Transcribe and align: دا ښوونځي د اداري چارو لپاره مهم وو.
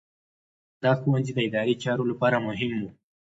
دا 0.83 0.91
ښوونځي 0.99 1.31
د 1.35 1.39
اداري 1.47 1.75
چارو 1.83 2.03
لپاره 2.11 2.37
مهم 2.47 2.71
وو. 2.79 2.89